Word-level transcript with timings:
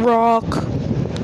rock. 0.00 0.79